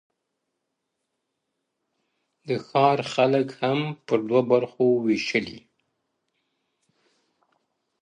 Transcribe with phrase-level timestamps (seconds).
[2.47, 5.59] •د ښار خلک هم پر دوو برخو وېشلي-